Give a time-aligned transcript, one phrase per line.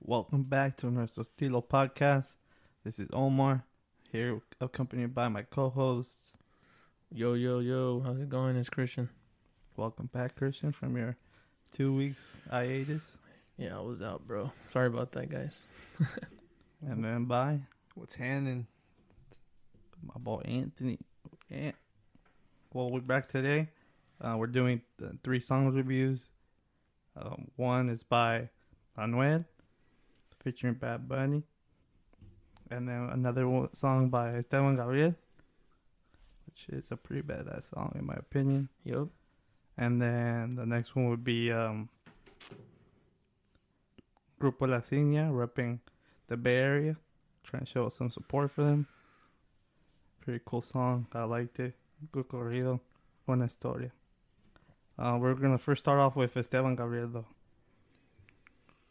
[0.00, 2.36] Welcome back to Nuestro Estilo podcast.
[2.82, 3.62] This is Omar
[4.10, 6.32] here, accompanied by my co-hosts.
[7.12, 8.56] Yo, yo, yo, how's it going?
[8.56, 9.10] It's Christian.
[9.76, 11.14] Welcome back, Christian, from your
[11.72, 13.18] two weeks hiatus,
[13.58, 14.50] Yeah, I was out, bro.
[14.66, 15.54] Sorry about that, guys.
[16.88, 17.60] and then bye.
[17.94, 18.66] What's happening?
[20.02, 20.98] My boy Anthony.
[21.50, 21.76] Ant.
[22.72, 23.68] Well, we're back today.
[24.20, 24.80] Uh, we're doing
[25.22, 26.24] three songs reviews.
[27.16, 28.48] Um, one is by
[28.98, 29.44] Anuel,
[30.42, 31.42] featuring Bad Bunny,
[32.70, 35.14] and then another one, song by Esteban Gabriel,
[36.46, 38.68] which is a pretty badass song in my opinion.
[38.84, 39.08] Yup.
[39.78, 41.88] And then the next one would be um,
[44.40, 45.78] Grupo La Insignia, repping
[46.28, 46.96] the Bay Area,
[47.44, 48.86] trying to show some support for them.
[50.26, 51.06] Pretty cool song.
[51.12, 51.74] I liked it.
[52.12, 52.80] Good corrido.
[53.26, 53.92] Buena historia.
[54.98, 57.26] Uh, we're going to first start off with Esteban Gabriel, though.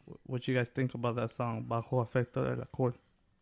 [0.08, 2.94] Wh- What you guys think about that song, Bajo Efecto del Alcohol?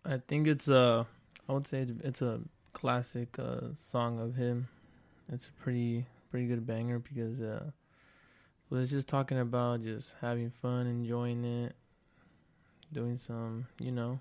[0.05, 1.05] I think it's a,
[1.47, 2.41] I would say it's, it's a
[2.73, 4.67] classic uh, song of him.
[5.31, 7.71] It's a pretty, pretty good banger because uh,
[8.69, 11.75] well, it's just talking about just having fun, enjoying it,
[12.91, 14.19] doing some, you know,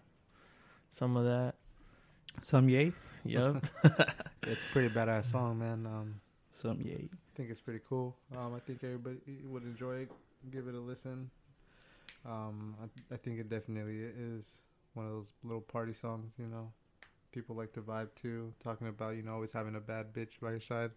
[0.91, 1.55] some of that.
[2.41, 2.93] Some yay?
[3.25, 3.65] Yup.
[4.43, 5.87] It's a pretty badass song, man.
[5.87, 7.09] Um, Some yay.
[7.13, 8.17] I think it's pretty cool.
[8.37, 10.11] Um, I think everybody would enjoy it.
[10.51, 11.31] Give it a listen.
[12.27, 14.47] Um, I, I think it definitely is
[14.95, 16.33] one of those little party songs.
[16.39, 16.73] You know,
[17.33, 18.53] people like to vibe to.
[18.63, 20.91] Talking about you know always having a bad bitch by your side,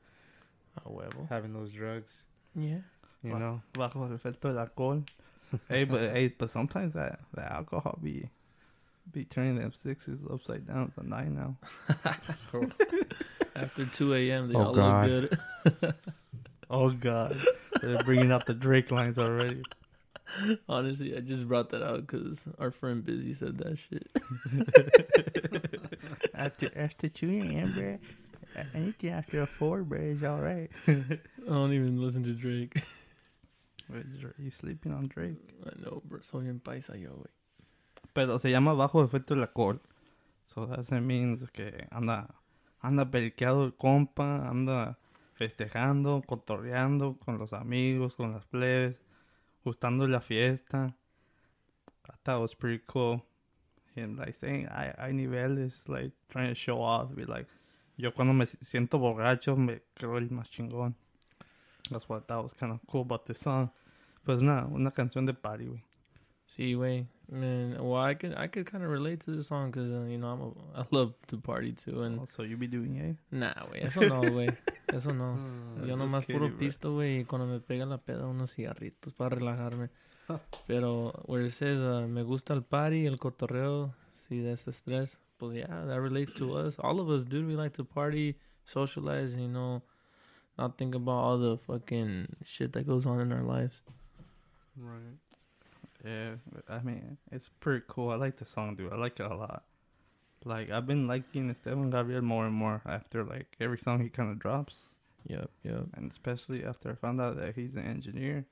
[0.84, 1.28] A huevo.
[1.30, 2.24] having those drugs.
[2.56, 2.80] Yeah.
[3.24, 5.04] You know, Bajo Efecto del Alcohol.
[5.70, 8.30] hey, but hey, but sometimes that, that alcohol be
[9.12, 11.58] be turning them sixes upside down It's a nine now.
[13.56, 15.10] After 2 a.m., they Oh, all God.
[15.10, 15.40] look
[15.82, 15.96] good.
[16.68, 17.40] Oh God,
[17.80, 19.62] they're bringing out the Drake lines already.
[20.68, 24.10] Honestly, I just brought that out because our friend Busy said that shit.
[26.34, 28.00] after after two a.m., bro.
[28.74, 30.72] Anything after a four, bro, is all right.
[30.88, 32.82] I don't even listen to Drake.
[34.40, 35.38] You sleeping on Drake?
[35.68, 36.20] I know, bro.
[36.22, 37.28] Soy bien paisa yo, güey.
[38.16, 39.82] Pero se llama bajo efecto del alcohol.
[40.46, 42.34] So that means que anda
[42.80, 44.98] anda periqueado el compa, anda
[45.34, 49.02] festejando, cotorreando con los amigos, con las plebes,
[49.66, 50.96] gustando la fiesta.
[52.08, 53.22] I thought it was pretty cool.
[53.96, 57.48] Him like saying, I, I niveles, like trying to show off, be like,
[57.98, 60.96] yo cuando me siento borracho me creo el más chingón.
[61.90, 63.72] That's what thought was kind of cool about this song.
[64.24, 65.84] Pues nada, una canción de party, güey.
[66.48, 67.76] See, way, man.
[67.80, 70.28] Well, I could, I could kind of relate to this song because uh, you know
[70.28, 73.18] I'm, a, I love to party too, and Also, you be doing it.
[73.32, 74.50] nah, way, eso no, way,
[74.94, 75.34] eso no.
[75.36, 75.88] Hmm.
[75.88, 79.90] Yo nomás puro pisto, güey, y cuando me pega la peda unos cigarritos para relajarme.
[80.68, 83.94] Pero where it says uh, me gusta el party, el cotorreo,
[84.28, 86.78] si de este estrés, pues yeah, that relates to us.
[86.80, 89.82] All of us, dude, we like to party, socialize, you know,
[90.58, 93.82] not think about all the fucking shit that goes on in our lives.
[94.78, 95.18] right.
[96.06, 96.36] Yeah,
[96.70, 98.12] I mean, it's pretty cool.
[98.12, 98.94] I like the song, dude.
[98.94, 99.64] I like it a lot.
[100.44, 104.30] Like, I've been liking Esteban Gabriel more and more after, like, every song he kind
[104.32, 104.84] of drops.
[105.28, 105.86] Yep, yep.
[105.96, 108.46] And especially after I found out that he's an engineer.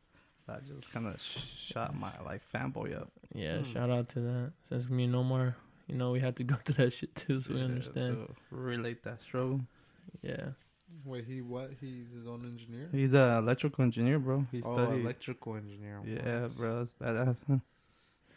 [0.48, 3.12] That just kind of sh- shot my, like, fanboy up.
[3.34, 3.64] Yeah, Hmm.
[3.64, 4.52] shout out to that.
[4.68, 5.56] Since me no more,
[5.88, 8.28] you know, we had to go through that shit too, so we understand.
[8.28, 9.62] So, relate that struggle.
[10.24, 10.50] Yeah.
[11.06, 11.72] Wait, he what?
[11.82, 12.90] He's his own engineer.
[12.92, 14.46] He's an electrical engineer, bro.
[14.52, 15.02] He oh, studied.
[15.02, 16.00] electrical engineer.
[16.06, 16.58] yeah, What?
[16.58, 16.78] bro.
[16.78, 17.58] That's badass, huh?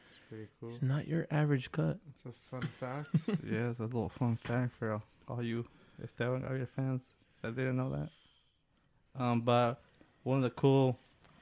[0.08, 0.70] It's pretty cool.
[0.70, 1.98] It's not your average cut.
[2.08, 3.08] It's a fun fact.
[3.48, 5.64] yeah, it's a little fun fact for all, all you
[6.02, 7.04] Esteban Gabriel fans
[7.42, 9.22] that didn't know that.
[9.22, 9.80] Um, but
[10.24, 10.98] one of the cool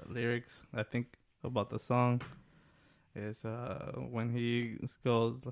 [0.09, 1.07] lyrics I think
[1.43, 2.21] about the song
[3.17, 5.47] is uh when he goes,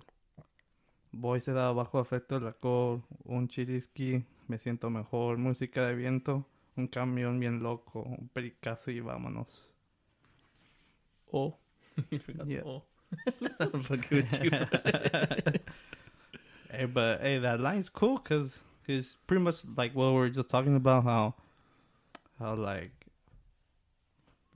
[1.12, 6.44] "Voy se da bajo efecto del alcohol, un chiriski, me siento mejor, música de viento,
[6.76, 9.68] un camión bien loco, un pericazo y vámonos."
[11.32, 11.56] Oh.
[12.46, 12.62] Yeah.
[12.64, 12.82] oh.
[13.60, 14.50] I'm fucking with you.
[14.50, 15.60] Hey,
[16.70, 20.48] eh, but hey, that line's cool because he's pretty much like what we were just
[20.48, 21.34] talking about how,
[22.38, 22.90] how like,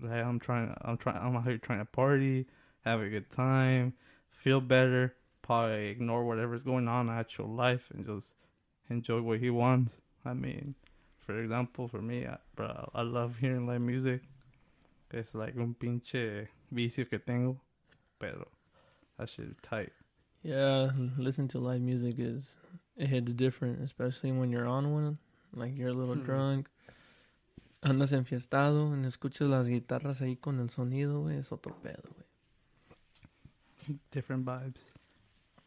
[0.01, 2.47] like I'm trying, I'm trying, I'm out here trying to party,
[2.85, 3.93] have a good time,
[4.31, 5.15] feel better,
[5.47, 8.33] probably ignore whatever's going on in actual life and just
[8.91, 10.01] enjoy what he wants.
[10.25, 10.75] I mean,
[11.19, 14.23] for example, for me, I, bro, I love hearing live music.
[15.13, 17.61] It's like un pinche vicio que tengo,
[18.19, 18.49] pero
[19.19, 19.93] that shit is tight.
[20.43, 22.57] Yeah, listening to live music is
[22.97, 25.19] it hits different, especially when you're on one.
[25.55, 26.25] Like you're a little Hmm.
[26.25, 26.69] drunk.
[27.83, 31.37] Andas enfiestado y escuchas las guitarras ahí con el sonido, güey.
[31.39, 32.27] Es otro pedo, güey.
[34.11, 34.95] Different vibes.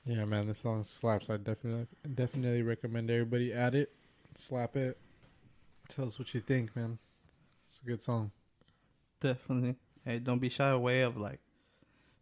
[0.05, 1.29] Yeah, man, this song slaps.
[1.29, 3.93] I definitely, definitely recommend everybody add it,
[4.35, 4.97] slap it.
[5.87, 6.97] Tell us what you think, man.
[7.67, 8.31] It's a good song.
[9.19, 9.75] Definitely.
[10.05, 11.39] Hey, don't be shy away of like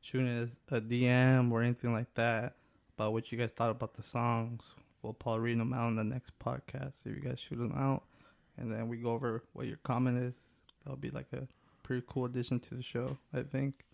[0.01, 2.55] shooting us a DM or anything like that
[2.95, 4.63] about what you guys thought about the songs.
[5.01, 8.03] We'll probably read them out in the next podcast if you guys shoot them out,
[8.57, 10.33] and then we go over what your comment is.
[10.83, 11.47] That'll be like a
[11.83, 13.85] pretty cool addition to the show, I think.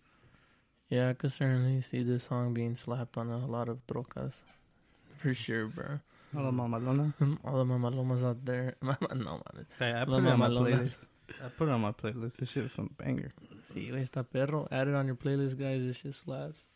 [0.94, 4.44] Yeah, I could certainly see this song being slapped on a lot of trocas.
[5.16, 5.98] For sure, bro.
[6.32, 7.18] Hola, mamalonas.
[7.44, 8.76] All the mamalomas out there.
[8.80, 9.66] Mama, no, man.
[9.76, 11.08] Hey, I put it on my playlist.
[11.44, 12.36] I put it on my playlist.
[12.36, 13.32] This shit from some banger.
[13.68, 14.68] Sí, güey, está perro.
[14.70, 15.82] Add it on your playlist, guys.
[15.82, 16.68] This shit slaps.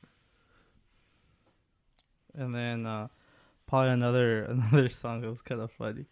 [2.34, 3.06] And then uh,
[3.68, 6.06] probably another another song that was kind of funny.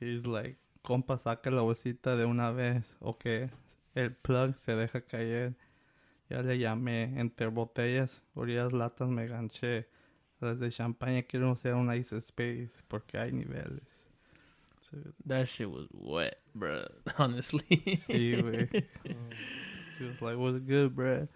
[0.00, 2.94] He's like, compa, saca la bolsita de una vez.
[3.02, 3.50] O que
[3.94, 5.54] el plug se deja caer.
[6.30, 9.86] Ya le llamé entre botellas, orillas latas me ganché.
[10.40, 14.04] Las de champaña quiero hacer un ice space porque hay niveles.
[14.80, 16.84] So, That shit was wet, bro.
[17.18, 17.62] Honestly.
[17.96, 18.68] sí, güey.
[19.98, 21.28] He was like, what's good, bruh?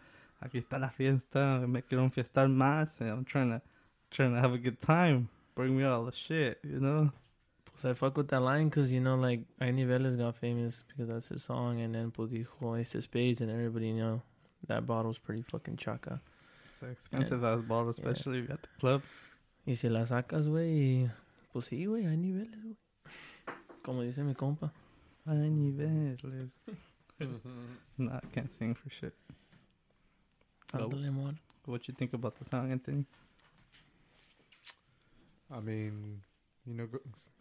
[0.42, 1.64] Aquí está la fiesta.
[1.66, 3.00] Me quiero enfiestar más.
[3.00, 3.62] And I'm trying to,
[4.10, 5.28] trying to have a good time.
[5.54, 7.10] Bring me all the shit, you know?
[7.64, 11.08] Pues I fuck with that line because, you know, like, Hay Niveles got famous because
[11.08, 11.80] that's his song.
[11.80, 14.22] And then, pues, dijo Ace of Spades and everybody, you know,
[14.66, 16.20] that bottle's pretty fucking chaca.
[16.70, 19.02] It's an expensive ass bottle, especially at the club.
[19.66, 21.10] Y si la sacas, güey, y,
[21.52, 22.76] pues sí, güey, hay niveles, güey.
[23.82, 24.72] Como dice mi compa.
[25.26, 26.58] Hay niveles.
[27.98, 29.14] nah, I can't sing for shit.
[30.74, 30.78] Oh.
[30.78, 31.34] Ándale, amor.
[31.64, 33.04] What you think about the song, Anthony?
[35.50, 36.20] I mean,
[36.66, 36.88] you know,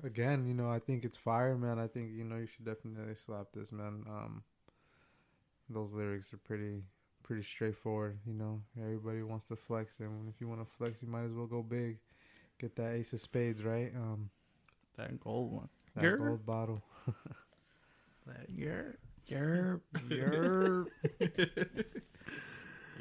[0.03, 1.79] again, you know, I think it's fire, man.
[1.79, 4.03] I think you know you should definitely slap this, man.
[4.07, 4.43] Um,
[5.69, 6.83] those lyrics are pretty,
[7.27, 8.18] pretty straightforward.
[8.25, 11.31] You know, everybody wants to flex, and if you want to flex, you might as
[11.33, 11.97] well go big.
[12.59, 13.91] Get that ace of spades, right?
[13.95, 14.29] Um,
[14.97, 15.69] That gold one.
[15.95, 16.18] that Grr.
[16.18, 16.81] gold bottle.
[18.25, 18.95] That yerp.
[19.31, 19.79] Yerp.
[20.09, 20.88] Yerp.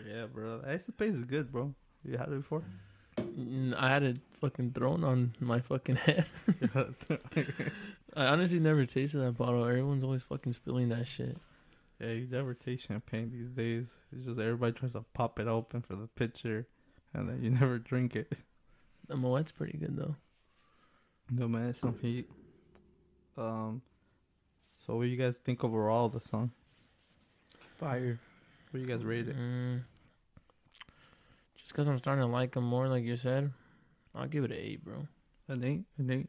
[0.07, 0.63] Yeah, bro.
[0.67, 1.75] Ace of Spades is good, bro.
[2.05, 2.63] You had it before?
[3.19, 6.27] Mm, I had it fucking thrown on my fucking head.
[8.15, 9.65] I honestly never tasted that bottle.
[9.65, 11.37] Everyone's always fucking spilling that shit.
[12.01, 13.95] Yeah, you never taste champagne these days.
[14.13, 16.67] It's just everybody tries to pop it open for the picture,
[17.15, 18.33] and then you never drink it.
[19.09, 20.17] The Moet's pretty good though.
[21.31, 22.29] No man, it's some heat.
[23.37, 23.83] Um,
[24.85, 26.51] so what do you guys think overall of the song?
[27.79, 28.19] Fire.
[28.71, 29.37] What do you guys rate it?
[29.37, 29.83] Mm.
[31.57, 33.53] Just because I'm starting to like him more, like you said,
[34.15, 35.07] I'll give it an eight, bro.
[35.49, 36.29] An eight, an eight.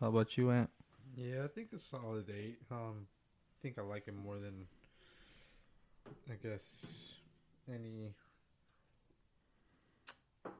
[0.00, 0.70] How about you, Ant?
[1.16, 2.58] Yeah, I think a solid eight.
[2.70, 4.66] Um, I think I like it more than,
[6.30, 6.62] I guess,
[7.68, 8.12] any.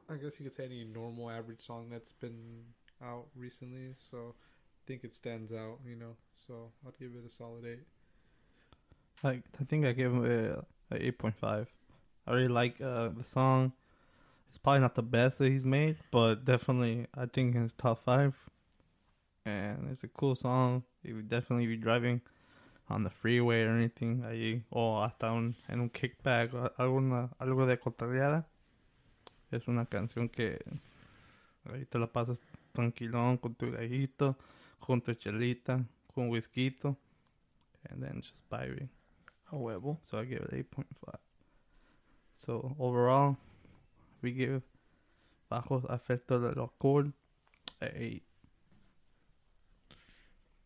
[0.09, 2.63] I guess you could say any normal average song that's been
[3.03, 3.95] out recently.
[4.09, 5.79] So, I think it stands out.
[5.85, 6.15] You know,
[6.47, 7.85] so I'd give it a solid eight.
[9.23, 11.67] Like, I think I gave him a, eight point five.
[12.25, 13.73] I really like uh, the song.
[14.49, 18.03] It's probably not the best that he's made, but definitely I think in his top
[18.03, 18.33] five.
[19.45, 20.83] And it's a cool song.
[21.03, 22.21] If definitely be driving
[22.89, 27.65] on the freeway or anything ahí, o hasta un, en un kickback, o alguna, algo
[27.65, 28.47] de cotorreada.
[29.51, 30.59] Es una canción que
[31.65, 32.41] ahí te la pasas
[32.73, 34.37] tranquilón con tu gallito,
[34.79, 36.75] con tu chelita, con whisky,
[37.89, 38.89] and then just vibing.
[39.51, 39.97] A huevo.
[40.03, 41.19] So I give it 8.5.
[42.33, 43.37] So overall,
[44.21, 44.61] we give
[45.49, 47.13] Bajo Afecto del Alcohol
[47.81, 48.23] a 8.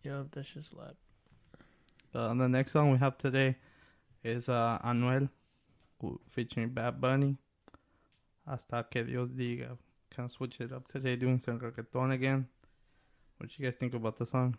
[0.03, 0.95] Yup, that shit slap.
[2.13, 3.55] Uh, the next song we have today
[4.23, 5.29] is uh, Anuel
[6.29, 7.37] featuring Bad Bunny.
[8.45, 9.77] Hasta que Dios diga.
[10.13, 12.47] Kind of switch it up today, doing some reggaeton again.
[13.37, 14.57] What you guys think about the song?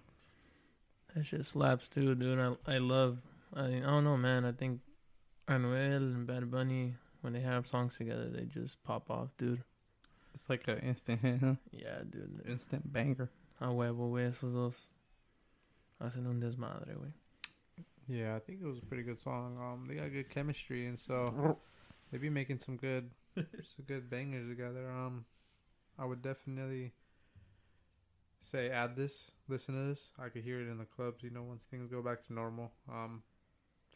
[1.15, 2.39] That shit slaps too, dude.
[2.39, 3.19] I I love.
[3.55, 4.47] I, I don't know, man.
[4.47, 4.81] I think
[5.47, 9.63] Anuel and Bad Bunny when they have songs together, they just pop off, dude.
[10.35, 11.55] It's like an instant hit, huh?
[11.71, 12.43] Yeah, dude.
[12.49, 13.31] Instant banger.
[13.61, 14.31] A huevo, güey.
[14.31, 14.77] Esos dos
[16.01, 17.13] hacen un desmadre, güey.
[18.09, 19.59] Yeah, I think it was a pretty good song.
[19.61, 21.59] Um, they got good chemistry, and so
[22.11, 24.91] they be making some good, some good bangers together.
[24.91, 25.25] Um,
[25.99, 26.93] I would definitely
[28.41, 30.11] say add this, listen to this.
[30.19, 32.73] I could hear it in the clubs, you know, once things go back to normal.
[32.91, 33.23] Um,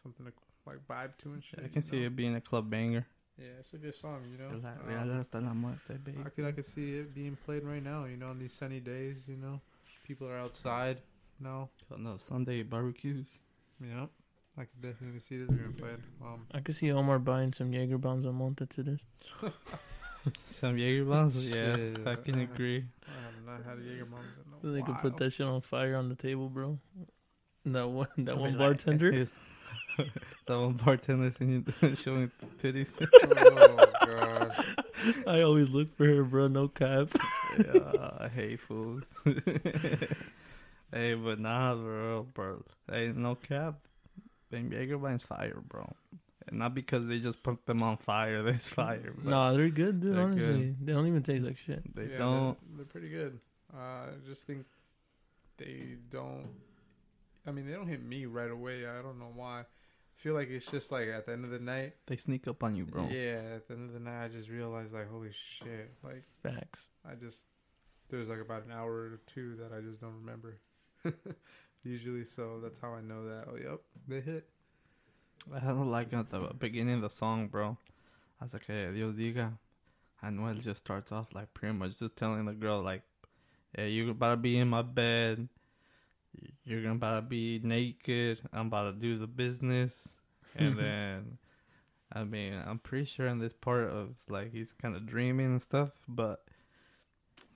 [0.02, 0.32] something to
[0.66, 1.60] like vibe to and shit.
[1.64, 2.06] I can see know?
[2.06, 3.06] it being a club banger.
[3.38, 4.48] Yeah, it's a good song, you know.
[4.48, 6.18] Um, real hasta la muerte, baby.
[6.24, 8.80] I could I could see it being played right now, you know, on these sunny
[8.80, 9.60] days, you know.
[10.04, 10.98] People are outside
[11.40, 11.68] now.
[11.98, 13.26] No, Sunday barbecues.
[13.80, 14.08] Yep.
[14.58, 15.98] I could definitely see this being played.
[16.22, 19.00] Um I could see Omar buying some Jaeger bombs on Monte to this.
[20.50, 21.36] Some Jaeger bombs?
[21.36, 22.04] Yeah, Shit.
[22.06, 22.84] I can agree.
[23.06, 25.02] I have not had a Jaeger bombs in a So they could while.
[25.02, 26.78] put that shit on fire on the table, bro.
[27.64, 29.26] That one, that one mean, like, bartender.
[29.98, 30.08] that
[30.48, 31.64] one bartender singing,
[31.96, 32.98] showing titties.
[33.24, 34.64] oh god.
[35.28, 36.48] I always look for her, bro.
[36.48, 37.08] No cap.
[37.58, 39.22] yeah, I hate fools.
[40.96, 42.62] Hey, but nah, bro, bro.
[42.90, 43.74] Hey, no cap.
[44.50, 45.92] Then Jagerbine's fire, bro.
[46.48, 48.42] And not because they just put them on fire.
[48.44, 49.12] There's fire.
[49.16, 50.14] But Nah, they're good, dude.
[50.14, 51.82] They're honestly, they don't even taste like shit.
[51.94, 52.56] they Yeah, don't.
[52.68, 53.38] They're, they're pretty good.
[53.74, 54.64] Uh, I just think
[55.58, 56.48] they don't.
[57.46, 58.86] I mean, they don't hit me right away.
[58.86, 59.60] I don't know why.
[59.60, 61.94] I feel like it's just like at the end of the night.
[62.06, 63.08] They sneak up on you, bro.
[63.10, 65.92] Yeah, at the end of the night, I just realized like, holy shit!
[66.02, 66.86] Like, Facts.
[67.04, 67.42] I just
[68.08, 70.58] there's like about an hour or two that I just don't remember.
[71.84, 73.44] Usually, so that's how I know that.
[73.48, 74.48] Oh, yep, they hit.
[75.54, 77.76] I don't like at the beginning of the song, bro.
[78.40, 79.52] I was like, hey, Dios diga.
[80.24, 83.02] Anuel just starts off like pretty much just telling the girl like,
[83.74, 85.48] hey, you about to be in my bed.
[86.64, 88.40] You're gonna about to be naked.
[88.52, 90.08] I'm about to do the business.
[90.58, 91.36] And then,
[92.10, 95.46] I mean, I'm pretty sure in this part of it's like he's kind of dreaming
[95.46, 96.46] and stuff, but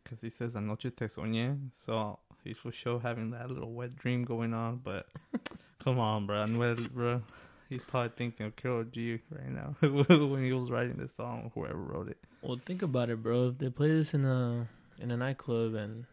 [0.05, 4.25] because he says anoche te soñé, so he's for sure having that little wet dream
[4.25, 4.81] going on.
[4.83, 5.07] But
[5.85, 7.23] come on, bro, Anuel, bro.
[7.69, 11.79] He's probably thinking of Karol G right now when he was writing this song, whoever
[11.79, 12.19] wrote it.
[12.43, 13.49] Well, think about it, bro.
[13.49, 14.67] If they play this in a
[14.99, 16.05] in a nightclub and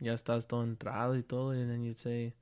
[0.00, 2.32] ya estás todo entrado y todo, and then you say,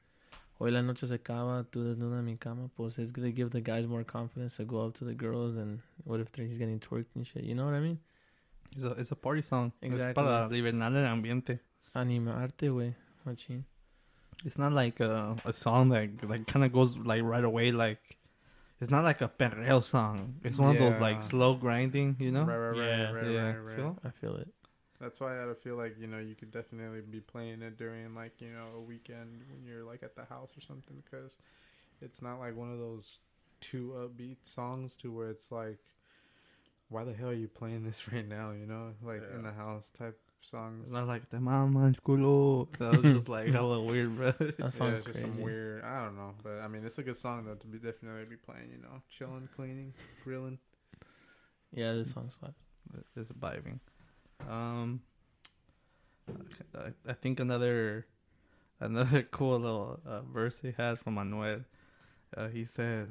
[0.58, 3.62] "Hoy la noche se acaba, tú desnuda en mi cama," pues it's gonna give the
[3.62, 5.56] guys more confidence to go up to the girls.
[5.56, 7.44] And what if he's getting twerked and shit?
[7.44, 7.98] You know what I mean?
[8.72, 9.72] It's a, it's a party song.
[9.80, 10.10] Exactly.
[10.10, 11.60] Es para liberar el ambiente.
[11.94, 12.94] Animarte, güey.
[13.26, 13.64] Machín.
[14.44, 17.72] It's not like a, a song that like kind of goes like right away.
[17.72, 18.16] Like
[18.80, 20.36] it's not like a perreo song.
[20.42, 22.44] It's one of those like slow grinding, you know?
[22.44, 23.10] Right, right, right, Yeah.
[23.10, 23.46] right, yeah.
[23.46, 23.76] right, right.
[23.76, 23.98] Feel?
[24.04, 24.48] I feel it.
[25.00, 28.40] That's why I feel like you know you could definitely be playing it during like
[28.40, 31.36] you know a weekend when you're like at the house or something because
[32.02, 33.18] it's not like one of those
[33.60, 35.78] too upbeat songs to where it's like
[36.88, 39.90] why the hell are you playing this right now you know like in the house
[39.98, 42.68] type songs It's not like the mama culo.
[42.78, 44.32] That was just like hella weird, bro.
[44.32, 45.20] That yeah, sounds it's just crazy.
[45.20, 47.78] some weird I don't know but I mean it's a good song though to be
[47.78, 49.94] definitely be playing you know chilling cleaning
[50.24, 50.58] grilling
[51.72, 52.54] Yeah, this song slaps.
[53.16, 53.78] It's vibing.
[54.48, 55.02] Um,
[56.74, 58.06] I, I think another
[58.80, 61.64] another cool little uh, verse he had from Anuel.
[62.36, 63.08] Uh, he says,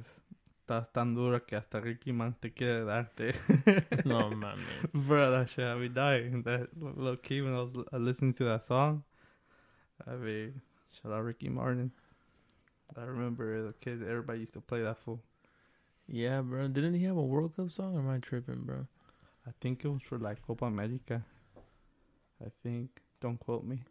[0.69, 3.33] "Estás tan dura que hasta Ricky Martin te quiere darte."
[4.05, 4.93] No mames.
[4.93, 6.43] Bro, that shit had me dying.
[6.43, 9.03] That little kid when I was listening to that song.
[10.05, 10.61] I mean,
[10.91, 11.91] shout out Ricky Martin.
[12.95, 15.19] I remember as a kid, everybody used to play that fool.
[16.07, 16.67] Yeah, bro.
[16.67, 17.95] Didn't he have a World Cup song?
[17.95, 18.85] Or am I tripping, bro?
[19.47, 21.23] I think it was for like Copa America.
[22.45, 22.89] I think.
[23.21, 23.81] Don't quote me.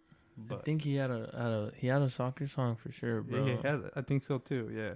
[0.50, 3.30] I think he had a, had a he had a soccer song for sure, yeah,
[3.30, 3.44] bro.
[3.44, 3.90] he had.
[3.96, 4.70] I think so too.
[4.72, 4.94] Yeah,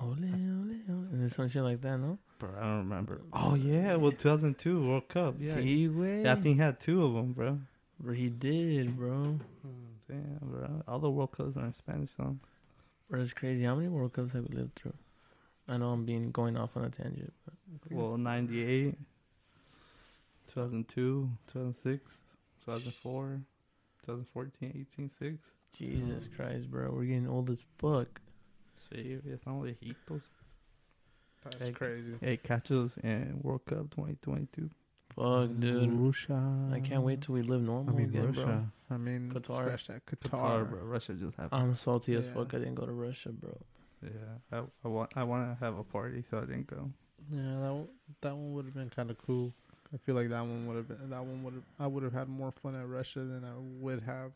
[0.00, 1.08] Ole, ole, ole.
[1.12, 2.18] And some shit like that, no?
[2.38, 2.50] bro.
[2.58, 3.20] I don't remember.
[3.32, 5.36] Oh yeah, well, 2002 World Cup.
[5.38, 6.24] Yeah, See, güey.
[6.24, 7.58] yeah I think he had two of them, bro.
[8.00, 9.38] Bro, he did, bro.
[9.62, 9.70] Hmm,
[10.08, 10.82] damn, bro.
[10.88, 12.40] All the World Cups are in Spanish songs.
[13.08, 13.64] Bro, it's crazy.
[13.64, 14.94] How many World Cups have we lived through?
[15.68, 17.54] I know I'm being going off on a tangent, but
[17.92, 18.96] Well, 98,
[20.48, 22.20] 2002, 2006,
[22.66, 23.40] 2004,
[24.04, 25.38] 2014, 18, 6.
[25.78, 28.20] Jesus Christ, bro, we're getting old as fuck.
[28.90, 30.22] Sí, ya estamos viejitos.
[31.42, 34.70] that's Hey, crazy Hey, catches in World Cup 2022.
[35.14, 35.90] Fuck, dude.
[36.00, 36.40] Russia
[36.72, 39.56] I can't wait till we live I normal mean again, Russia I mean Qatar.
[39.78, 40.80] scratch Qatar, Qatar, bro.
[40.84, 41.62] Russia just happened.
[41.62, 42.52] I'm salty as fuck.
[42.54, 43.56] I didn't go to Russia, bro.
[44.02, 44.10] yeah,
[44.52, 46.90] I, I want I want to have a party, so I didn't go.
[47.30, 47.88] Yeah, that one,
[48.20, 49.52] that one would have been kind of cool.
[49.94, 52.12] I feel like that one would have been that one would have I would have
[52.12, 54.32] had more fun at Russia than I would have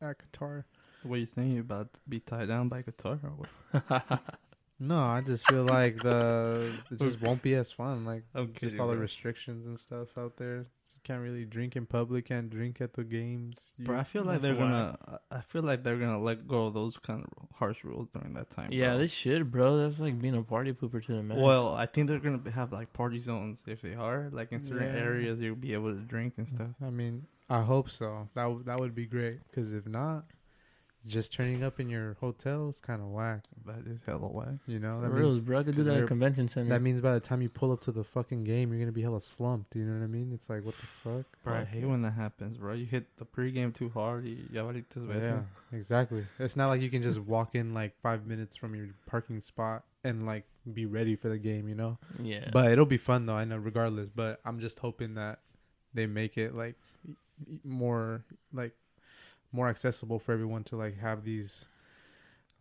[0.00, 0.64] at Qatar.
[1.04, 1.52] What are you saying?
[1.52, 3.46] You about to be tied down by Qatar or
[3.80, 4.22] what?
[4.78, 8.04] No, I just feel like the it just won't be as fun.
[8.04, 10.56] Like I'm just kidding, all the restrictions and stuff out there.
[10.58, 12.26] You can't really drink in public.
[12.26, 13.74] Can't drink at the games.
[13.78, 14.98] You- Bro, I feel like they're whack.
[15.06, 15.20] gonna.
[15.30, 18.50] I feel like they're gonna let go of those kind of harsh rules during that
[18.50, 18.72] time.
[18.72, 18.98] Yeah, bro.
[18.98, 19.76] they should, bro.
[19.78, 21.40] That's like being a party pooper to the max.
[21.40, 24.92] Well, I think they're gonna have like party zones if they are like in certain
[24.94, 25.00] Yeah.
[25.00, 26.70] areas you'll be able to drink and stuff.
[26.84, 28.28] I mean, I hope so.
[28.34, 29.38] That w- that would be great.
[29.48, 30.24] Because if not,
[31.06, 33.42] just turning up in your hotel is kind of whack.
[33.66, 34.54] That is hella whack.
[34.66, 35.58] You know, For that reals, means bro.
[35.58, 36.68] I could do that you're- at convention center.
[36.68, 39.02] that means by the time you pull up to the fucking game, you're gonna be
[39.02, 39.74] hella slumped.
[39.74, 40.30] You know what I mean?
[40.32, 41.26] It's like what the fuck?
[41.44, 42.74] Bro, I hate when that happens, bro.
[42.74, 44.24] You hit the pregame too hard.
[44.24, 45.40] Y ya valiste Yeah,
[45.76, 46.24] exactly.
[46.38, 49.82] It's not like you can just walk in like five minutes from your parking spot
[50.04, 51.68] and like be ready for the game.
[51.68, 51.98] You know.
[52.20, 52.48] yeah.
[52.52, 53.34] But it'll be fun though.
[53.34, 54.08] I know, regardless.
[54.08, 55.40] But I'm just hoping that
[55.94, 56.76] they make it like
[57.64, 58.72] more like
[59.52, 61.66] more accessible for everyone to like have these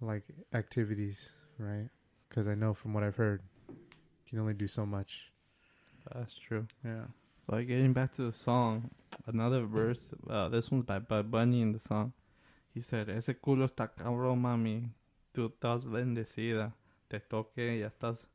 [0.01, 1.89] like activities, right?
[2.27, 3.75] Because I know from what I've heard, you
[4.29, 5.31] can only do so much.
[6.13, 6.67] That's true.
[6.83, 7.05] Yeah.
[7.47, 8.89] But getting back to the song,
[9.27, 10.13] another verse.
[10.29, 12.13] Uh, this one's by Bad Bunny in the song.
[12.73, 14.89] He said, "Ese culo está cabrón, mami.
[15.33, 16.73] Tú estás bendecida.
[17.09, 18.25] Te toque y ya estás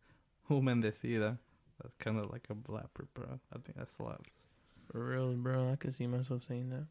[0.49, 1.39] humedecida."
[1.83, 3.39] That's kind of like a blapper, bro.
[3.53, 4.31] I think that slaps.
[4.91, 5.73] For real, bro.
[5.73, 6.87] I could see myself saying that.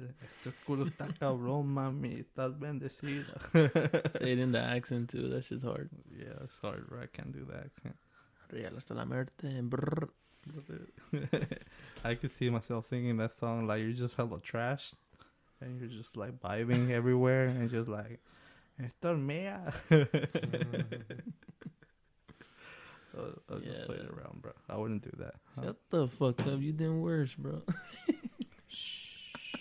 [0.00, 2.20] Este culo está cabrón, mami.
[2.20, 3.34] Estás bendecida.
[4.12, 5.28] Say it in the accent too.
[5.28, 5.90] That shit's hard.
[6.16, 7.00] yeah, sorry, bro.
[7.02, 7.96] I can't do the accent.
[8.52, 9.60] Real hasta la muerte.
[9.62, 10.08] Brr.
[12.04, 14.94] I could see myself singing that song like you're just hella trash,
[15.60, 18.20] and you're just like vibing everywhere, and just like,
[18.82, 19.74] esto es mía.
[23.16, 24.52] I'll, I'll just Yeah, play it around, bro.
[24.68, 25.34] I wouldn't do that.
[25.56, 25.62] Huh?
[25.64, 26.60] Shut the fuck up.
[26.60, 27.62] You did worse, bro.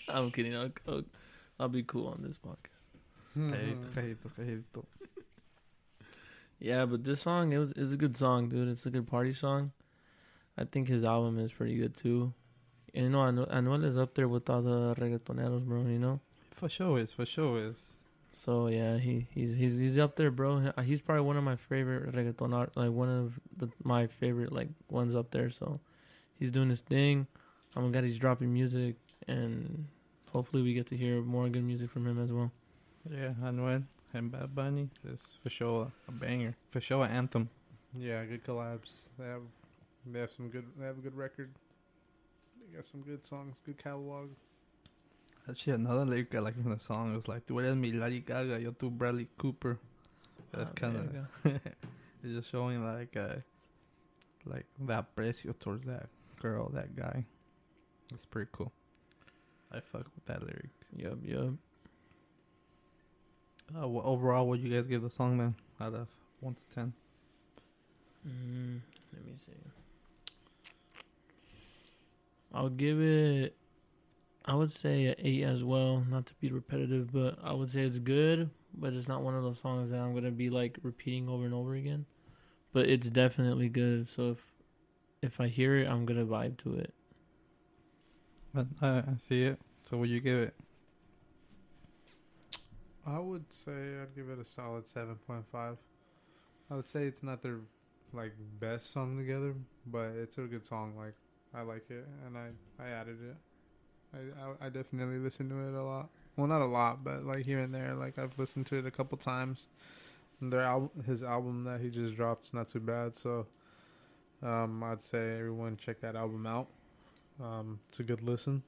[0.09, 0.55] I'm kidding.
[0.55, 1.03] I'll, I'll,
[1.59, 2.77] I'll be cool on this podcast.
[3.37, 4.85] Cajito, cajito, cajito.
[6.59, 8.67] Yeah, but this song it was it's a good song, dude.
[8.67, 9.71] It's a good party song.
[10.57, 12.33] I think his album is pretty good too.
[12.95, 15.81] And you know, Anuel, Anuel is up there with all the reggaetoneros, bro.
[15.81, 16.19] You know.
[16.51, 17.93] For sure is, for sure is.
[18.33, 20.71] So yeah, he he's he's he's up there, bro.
[20.83, 24.69] He's probably one of my favorite reggaeton art, like one of the, my favorite like
[24.89, 25.51] ones up there.
[25.51, 25.79] So
[26.39, 27.27] he's doing his thing.
[27.75, 28.95] I'm glad he's dropping music,
[29.27, 29.87] and
[30.37, 32.51] hopefully we get to hear more good music from him as well.
[33.09, 36.53] Yeah, Anuel and Bad Bunny is for sure a banger.
[36.69, 37.49] For sure an anthem.
[37.97, 38.91] Yeah, good collabs.
[39.17, 39.41] They have
[40.05, 41.49] they have some good they have a good record.
[42.59, 44.29] They got some good songs, good catalog.
[45.49, 48.61] Actually, another lyric I like from the song was like, "Tú eres mi Lady Gaga,
[48.61, 49.79] yo tu Bradley Cooper."
[50.51, 51.15] That's Ah, kind of
[52.23, 53.37] it's just showing like uh
[54.45, 56.09] like that aprecio towards that
[56.39, 57.25] girl, that guy.
[58.13, 58.71] It's pretty cool.
[59.71, 60.69] I fuck with that lyric.
[60.95, 61.53] Yup, yup.
[63.75, 65.55] Uh, wh- overall, what you guys give the song then?
[65.81, 66.07] Out of
[66.39, 66.93] one to ten.
[68.27, 68.79] Mm,
[69.13, 69.51] let me see.
[72.53, 73.55] I'll give it.
[74.45, 76.05] I would say an eight as well.
[76.09, 78.49] Not to be repetitive, but I would say it's good.
[78.73, 81.53] But it's not one of those songs that I'm gonna be like repeating over and
[81.53, 82.05] over again.
[82.71, 84.07] But it's definitely good.
[84.07, 84.37] So if
[85.21, 86.93] if I hear it, I'm gonna vibe to it.
[88.81, 89.59] I, I see it.
[89.89, 90.53] So what you give it?
[93.05, 95.77] I would say I'd give it a solid seven point five.
[96.69, 97.59] I would say it's not their
[98.13, 99.53] like best song together,
[99.85, 100.93] but it's a good song.
[100.97, 101.13] Like
[101.53, 102.49] I like it, and I
[102.83, 103.35] I added it.
[104.13, 106.09] I I, I definitely listen to it a lot.
[106.35, 107.93] Well, not a lot, but like here and there.
[107.95, 109.67] Like I've listened to it a couple times.
[110.41, 113.15] Their album, his album that he just dropped, is not too bad.
[113.15, 113.47] So,
[114.43, 116.67] um, I'd say everyone check that album out.
[117.41, 118.63] Um, it's a good listen.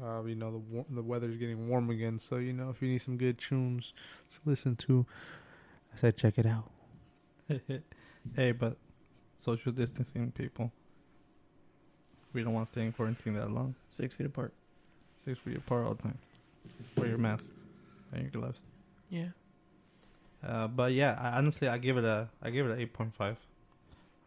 [0.00, 2.88] Uh, you know the war- the weather's getting warm again, so you know if you
[2.88, 3.92] need some good tunes
[4.32, 5.06] to listen to,
[5.92, 6.70] I said check it out.
[8.36, 8.76] hey, but
[9.38, 10.72] social distancing, people.
[12.32, 13.76] We don't want to stay in quarantine that long.
[13.88, 14.52] Six feet apart.
[15.24, 16.18] Six feet apart all the time.
[16.96, 17.52] Wear your masks
[18.12, 18.64] and your gloves.
[19.08, 19.28] Yeah.
[20.44, 23.14] Uh, but yeah, I, honestly, I give it a I give it an eight point
[23.14, 23.36] five.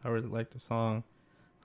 [0.02, 1.04] I really like the song.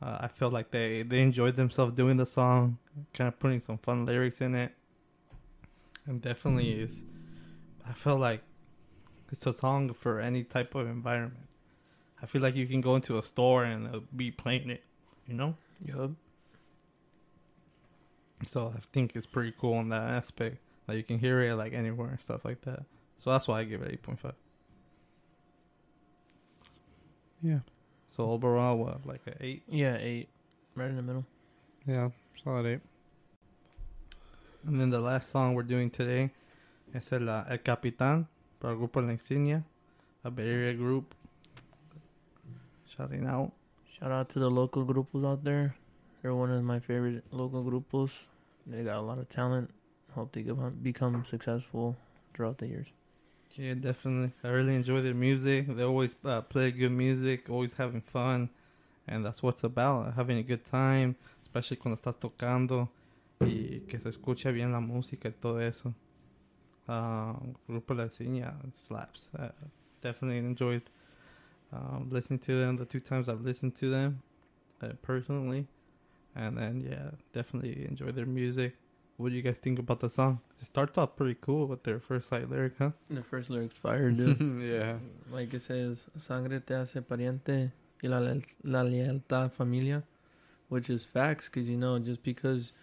[0.03, 2.77] Uh, I felt like they they enjoyed themselves doing the song,
[3.13, 4.73] kind of putting some fun lyrics in it,
[6.05, 7.03] and definitely is.
[7.87, 8.41] I felt like
[9.31, 11.47] it's a song for any type of environment.
[12.21, 14.83] I feel like you can go into a store and uh, be playing it,
[15.25, 15.55] you know.
[15.85, 16.11] Yup.
[18.45, 20.57] So I think it's pretty cool in that aspect.
[20.87, 22.83] Like you can hear it like anywhere and stuff like that.
[23.17, 24.35] So that's why I give it eight point five.
[27.41, 27.59] Yeah,
[28.15, 29.63] So overall, what like an eight?
[29.67, 30.30] Yeah, eight.
[30.76, 31.26] Right in the middle.
[31.88, 32.10] yeah,
[32.43, 32.82] solid eight.
[34.67, 36.32] And then the last song we're doing today
[36.93, 38.28] is el, uh, el Capitán
[38.60, 39.63] para el grupo La Insignia,
[40.23, 41.15] a Bay Area group.
[42.95, 43.52] Shouting out.
[43.99, 45.76] Shout out to the local grupos out there.
[46.21, 48.30] They're one of my favorite local grupos.
[48.67, 49.71] They got a lot of talent.
[50.13, 50.45] Hope they
[50.84, 51.97] become successful
[52.34, 52.88] throughout the years.
[53.55, 54.31] Yeah, definitely.
[54.43, 55.67] I really enjoy their music.
[55.75, 58.49] They always uh, play good music, always having fun,
[59.07, 60.13] and that's what it's about.
[60.15, 62.89] Having a good time, especially cuando estás tocando
[63.41, 65.93] y que se escucha bien la música y todo eso.
[66.87, 67.33] Uh,
[67.69, 69.29] Grupo La Insignia slaps.
[69.37, 69.49] Uh,
[70.01, 70.83] definitely enjoyed
[71.73, 74.21] um, listening to them the two times I've listened to them
[74.81, 75.67] uh, personally.
[76.35, 78.75] And then, yeah, definitely enjoy their music.
[79.17, 80.39] What do you guys think about the song?
[80.60, 82.91] It starts off pretty cool with their first like lyric, huh?
[83.10, 84.39] The first lyric's fire, dude.
[84.62, 84.95] yeah.
[85.32, 87.71] like it says, sangre te hace pariente
[88.02, 90.04] y la, la lealtad familia,
[90.69, 92.73] which is facts, because you know, just because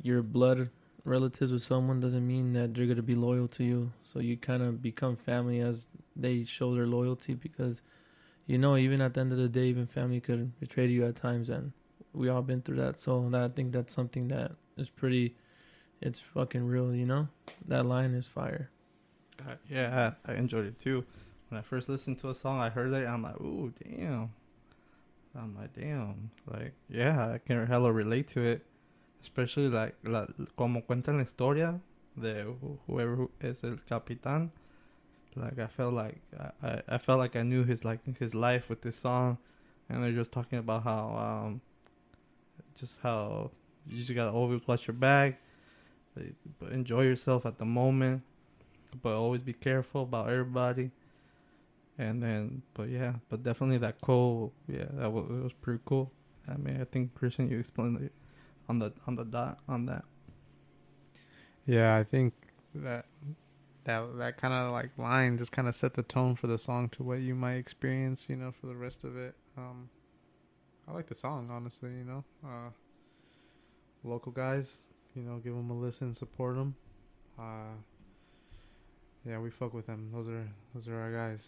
[0.00, 0.70] you're blood
[1.04, 3.92] relatives with someone doesn't mean that they're gonna be loyal to you.
[4.12, 7.82] So you kind of become family as they show their loyalty, because
[8.46, 11.16] you know, even at the end of the day, even family could betray you at
[11.16, 11.72] times, and
[12.14, 12.98] we all been through that.
[12.98, 15.34] So that, I think that's something that is pretty,
[16.00, 17.28] it's fucking real, you know.
[17.66, 18.70] That line is fire.
[19.46, 21.04] Uh, yeah, I enjoyed it too.
[21.48, 23.06] When I first listened to a song, I heard it.
[23.06, 24.30] I'm like, ooh, damn.
[25.34, 26.30] I'm like, damn.
[26.46, 28.66] Like, yeah, I can hella relate to it.
[29.22, 31.80] Especially like, la, como cuentan la historia
[32.20, 32.44] de
[32.86, 34.50] whoever who is el capitán.
[35.36, 38.68] Like, I felt like I, I, I felt like I knew his like his life
[38.68, 39.38] with this song,
[39.88, 41.60] and they're just talking about how um,
[42.78, 43.50] just how
[43.86, 45.40] you just gotta always watch your back,
[46.58, 48.22] but enjoy yourself at the moment
[49.02, 50.90] but always be careful about everybody.
[51.98, 56.12] And then, but yeah, but definitely that quote, yeah, that was, was pretty cool.
[56.48, 58.12] I mean, I think Christian, you explained it
[58.68, 60.04] on the on the dot on that.
[61.66, 62.34] Yeah, I think
[62.76, 63.06] that
[63.84, 66.88] that that kind of like line just kind of set the tone for the song
[66.90, 69.34] to what you might experience, you know, for the rest of it.
[69.56, 69.90] Um,
[70.86, 71.90] I like the song, honestly.
[71.90, 72.70] You know, uh,
[74.04, 74.76] local guys,
[75.18, 76.76] you know, give them a listen, support them.
[77.38, 77.74] Uh,
[79.26, 80.10] yeah, we fuck with them.
[80.12, 81.40] Those are those are our guys.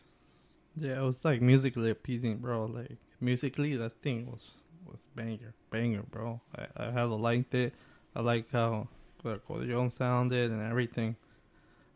[0.77, 2.67] Yeah, it was like musically appeasing, bro.
[2.67, 4.51] Like musically, that thing was
[4.87, 6.41] was banger, banger, bro.
[6.57, 7.73] I I hella liked it.
[8.17, 8.89] I like how
[9.23, 11.15] the accordion sounded and everything.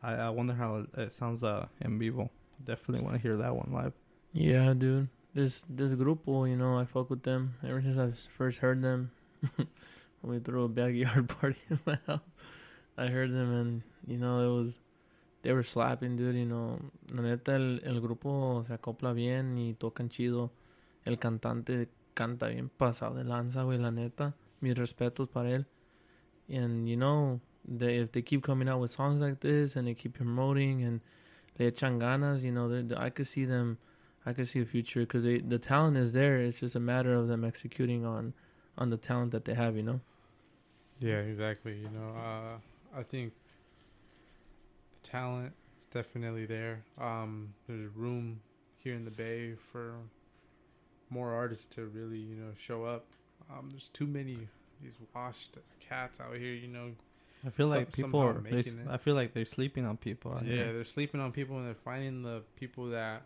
[0.02, 2.30] I I wonder how it, it sounds uh in vivo.
[2.64, 3.94] Definitely want to hear that one live.
[4.32, 5.08] Yeah, dude.
[5.34, 9.10] This this grupo, you know, I fuck with them ever since I first heard them.
[10.24, 12.20] we threw a backyard party in my house,
[12.96, 14.78] I heard them and you know it was
[15.42, 16.34] they were slapping, dude.
[16.36, 16.80] You know,
[17.12, 20.50] la neta el, el grupo se acopla bien y tocan chido.
[21.04, 23.78] El cantante canta bien pasado de lanza, güey.
[23.78, 25.66] La neta, mis respetos para él.
[26.48, 29.94] And you know, they, if they keep coming out with songs like this and they
[29.94, 31.00] keep promoting and
[31.58, 33.78] le echan ganas, you know, they're- I could see them.
[34.26, 36.38] I could see a future because the talent is there.
[36.38, 38.32] It's just a matter of them executing on
[38.78, 39.76] on the talent that they have.
[39.76, 40.00] You know.
[41.00, 41.74] Yeah, exactly.
[41.78, 43.32] You know, uh, I think
[44.92, 46.82] the talent is definitely there.
[47.00, 48.40] Um, there's room
[48.78, 49.94] here in the Bay for
[51.10, 53.04] more artists to really, you know, show up.
[53.50, 54.38] Um, there's too many
[54.82, 56.54] these washed cats out here.
[56.54, 56.90] You know,
[57.46, 58.42] I feel Some- like people are.
[58.90, 60.38] I feel like they're sleeping on people.
[60.44, 60.72] yeah, here.
[60.72, 63.22] they're sleeping on people and they're finding the people that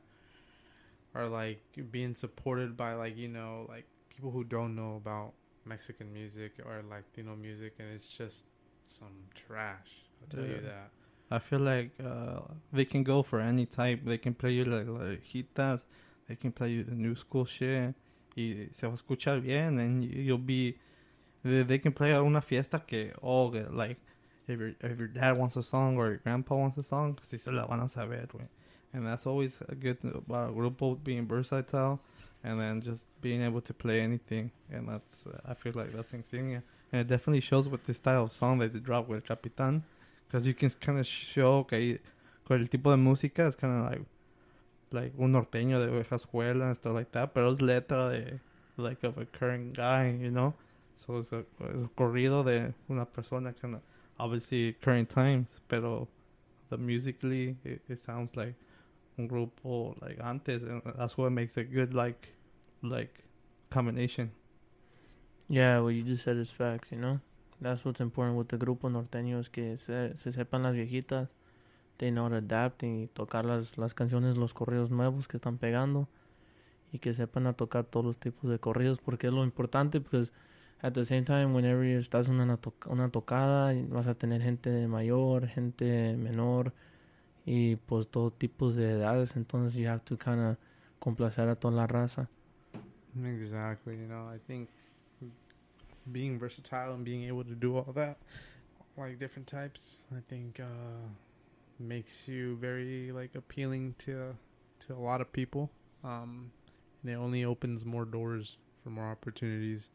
[1.15, 5.33] are like being supported by like you know like people who don't know about
[5.69, 8.47] Mexican music or Latino music, and it's just
[8.89, 10.05] some trash.
[10.23, 10.91] I'll tell you that.
[11.31, 12.41] I feel like uh,
[12.73, 14.01] they can go for any type.
[14.05, 15.85] They can play you like, like hitas.
[16.29, 17.95] They can play you the new school shit.
[18.37, 20.77] Y se va a escuchar bien, and you- you'll be.
[21.45, 23.99] They, they can play a una fiesta que, oh, like,
[24.47, 27.37] if your if your dad wants a song or your grandpa wants a song, si
[27.39, 28.49] se la van a saber, güey.
[28.95, 32.01] And that's always a good thing about a grupo being versatile,
[32.45, 34.51] and then just being able to play anything.
[34.71, 36.63] And that's, uh, I feel like that's insignia.
[36.93, 39.85] And it definitely shows with this style of song that they drop with Capitan.
[40.27, 41.99] Because you can kind of show okay
[42.49, 44.03] con el tipo de música es kind of like
[44.91, 48.41] like un norteño de vieja escuela and stuff like that, pero es letra de
[48.79, 50.55] like of a current guy, you know.
[50.97, 53.81] So it's a, es un corrido de una persona kind of
[54.19, 56.09] obviously current times, pero
[56.71, 58.55] the musically it, it sounds like
[59.19, 62.29] un grupo like antes, and that's what makes it good like
[62.83, 63.25] like
[63.71, 64.31] combination.
[65.49, 66.93] Yeah, what you just said is facts.
[66.93, 67.21] You know,
[67.61, 71.29] that's what's important with the grupo norteño es que se, se sepan las viejitas.
[71.99, 76.09] They know to adapt y tocar las, las canciones, los corridos nuevos que están pegando.
[76.93, 79.99] Y que sepan a tocar todos los tipos de corridos porque es lo importante.
[79.99, 80.31] Because
[80.81, 84.87] at the same time, whenever estás en una, to- una tocada, vas a tener gente
[84.87, 86.73] mayor, gente menor
[87.49, 89.37] y pues todo tipos de edades.
[89.37, 90.57] Entonces you have to kind of
[91.01, 92.29] complacer a toda la raza.
[93.25, 93.97] Exactly.
[93.97, 94.69] You know, I think
[96.13, 98.19] being versatile and being able to do all that,
[98.97, 101.09] like different types, I think uh,
[101.79, 104.35] makes you very like appealing to
[104.87, 105.71] to a lot of people.
[106.05, 106.51] Um,
[107.03, 109.91] and it only opens more doors for more opportunities.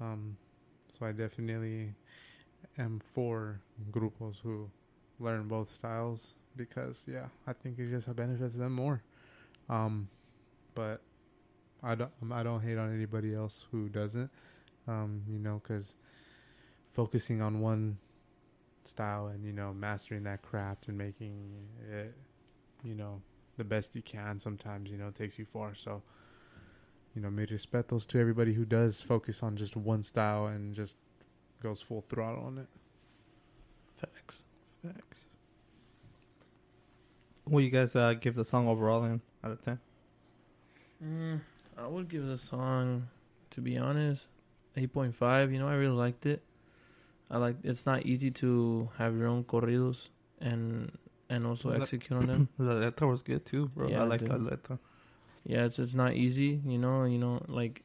[0.00, 0.36] Um,
[0.88, 1.94] so I definitely
[2.78, 3.60] am for
[3.92, 4.70] grupos who
[5.20, 9.02] learn both styles because yeah, I think it just benefits them more.
[9.70, 10.08] Um,
[10.74, 11.00] but
[11.82, 14.30] I don't I don't hate on anybody else who doesn't.
[14.86, 15.94] Um, you know, because
[16.92, 17.98] focusing on one
[18.84, 21.50] style and you know mastering that craft and making
[21.90, 22.14] it,
[22.82, 23.22] you know,
[23.56, 25.74] the best you can sometimes you know takes you far.
[25.74, 26.02] So
[27.14, 30.96] you know, made respetos to everybody who does focus on just one style and just
[31.62, 32.68] goes full throttle on it.
[33.96, 34.44] Facts.
[34.84, 35.26] Thanks.
[37.48, 39.78] What you guys uh, give the song overall in out of ten?
[41.04, 41.40] Mm,
[41.76, 43.08] I would give the song,
[43.50, 44.26] to be honest,
[44.76, 45.52] eight point five.
[45.52, 46.42] You know, I really liked it.
[47.30, 47.56] I like.
[47.62, 50.08] It's not easy to have your own corridos
[50.40, 50.90] and
[51.30, 52.48] and also La- execute on them.
[52.58, 53.88] La letra was good too, bro.
[53.88, 54.30] Yeah, I like dude.
[54.30, 54.78] letra.
[55.44, 56.60] Yeah, it's it's not easy.
[56.66, 57.82] You know, you know, like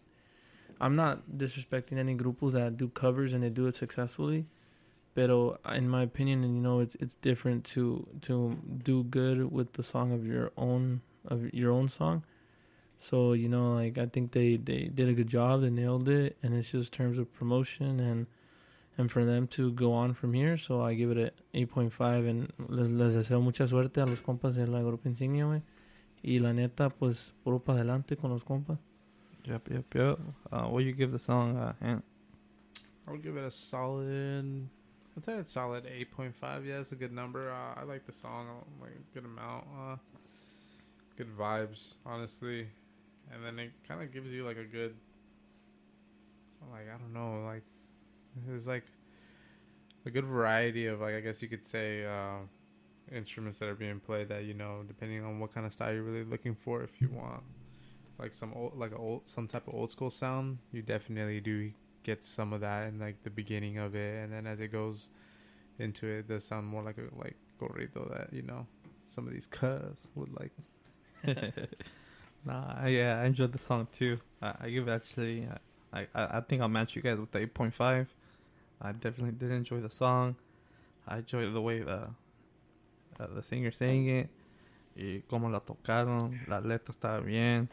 [0.81, 4.45] I'm not disrespecting any grupos that do covers and they do it successfully.
[5.15, 9.73] Pero in my opinion, and you know, it's it's different to to do good with
[9.73, 12.23] the song of your own of your own song.
[12.99, 15.61] So you know, like I think they they did a good job.
[15.61, 18.27] They nailed it, and it's just terms of promotion and
[18.97, 20.57] and for them to go on from here.
[20.57, 24.55] So I give it a 8.5 and les, les deseo mucha suerte a los compas
[24.55, 25.61] de la Grupo Insignia, güey.
[26.23, 28.77] Y la neta, pues puro para adelante con los compas.
[29.45, 30.19] Yep, yep, yep.
[30.51, 32.03] Uh, what you give the song, uh, Ant?
[33.05, 34.69] I would give it a solid.
[35.15, 36.65] I'd say it's solid eight point five.
[36.65, 37.51] Yeah, it's a good number.
[37.51, 38.47] Uh, I like the song
[38.81, 39.65] like a good amount.
[39.77, 39.95] Uh,
[41.17, 42.67] good vibes, honestly,
[43.31, 44.95] and then it kind of gives you like a good,
[46.71, 47.63] like I don't know, like
[48.47, 48.85] there's like
[50.05, 52.37] a good variety of like I guess you could say uh,
[53.15, 56.03] instruments that are being played that you know depending on what kind of style you're
[56.03, 56.81] really looking for.
[56.83, 57.43] If you want
[58.19, 61.71] like some old like a old some type of old school sound, you definitely do
[62.03, 65.09] get some of that in like the beginning of it, and then as it goes
[65.79, 68.65] into it, it does sound more like a like corrido that you know
[69.15, 70.51] some of these cuz would like.
[72.45, 74.19] Nah, yeah, I enjoyed the song too.
[74.41, 75.57] I, I give actually, uh,
[75.93, 78.13] I, I I think I'll match you guys with the eight point five.
[78.81, 80.35] I definitely did enjoy the song.
[81.07, 82.09] I enjoyed the way the
[83.19, 84.29] uh, the singer sang it,
[84.97, 86.37] y cómo la tocaron.
[86.47, 87.69] La letra estaba bien.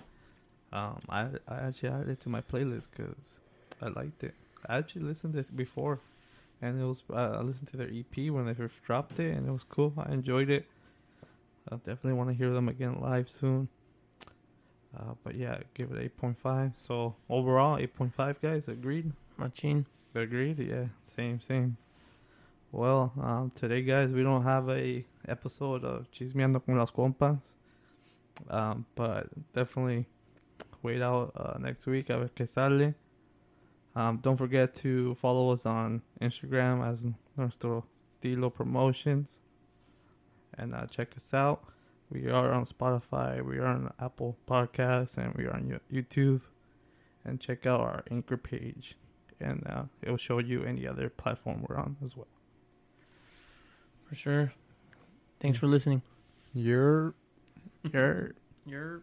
[0.72, 3.40] Um, I I actually added it to my playlist because
[3.80, 4.34] I liked it.
[4.66, 6.00] I actually listened to it before,
[6.60, 9.48] and it was uh, I listened to their EP when they first dropped it, and
[9.48, 9.92] it was cool.
[9.96, 10.66] I enjoyed it.
[11.70, 13.68] I definitely want to hear them again live soon.
[14.96, 16.72] Uh, but yeah, give it 8.5.
[16.76, 18.66] So overall, 8.5 guys.
[18.66, 19.12] Agreed?
[19.36, 19.86] Machine.
[20.14, 20.58] Agreed?
[20.58, 21.76] Yeah, same, same.
[22.72, 27.38] Well, um, today, guys, we don't have a episode of Chismeando con las compas.
[28.48, 30.06] Um, but definitely
[30.82, 32.94] wait out uh, next week a ver que sale.
[33.96, 39.40] Um, don't forget to follow us on Instagram as nuestro estilo promotions.
[40.58, 41.64] And uh, check us out.
[42.10, 46.40] We are on Spotify, we are on Apple Podcasts, and we are on YouTube.
[47.24, 48.96] And check out our Anchor page,
[49.40, 52.26] and uh, it will show you any other platform we're on as well.
[54.08, 54.52] For sure.
[55.38, 56.02] Thanks for listening.
[56.52, 57.14] You're
[57.92, 58.32] You're
[58.66, 59.02] You're